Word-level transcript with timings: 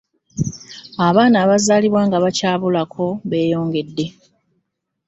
Abaana 1.07 1.37
abazalibwa 1.43 2.01
nga 2.07 2.17
bakyabulako 2.23 3.05
beyongedde. 3.29 4.05